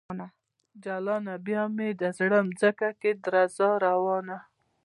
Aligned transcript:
جلانه! 0.83 1.33
بیا 1.45 1.63
مې 1.75 1.89
د 2.01 2.03
زړه 2.17 2.39
ځمکه 2.59 2.89
کې 2.99 3.11
درزا 3.23 3.69
روانه 3.85 4.37